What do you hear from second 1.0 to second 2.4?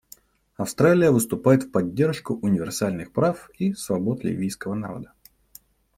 выступает в поддержку